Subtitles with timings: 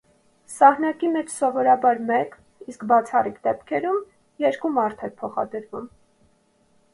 [0.51, 2.33] Սահնակի մեջ սովորաբար մեկ,
[2.73, 4.01] իսկ բացառիկ դեպքում՝
[4.45, 5.87] երկու մարդ էր փոխադրվում։